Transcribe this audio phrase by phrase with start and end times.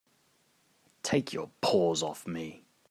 [1.03, 2.65] Take your paws off me!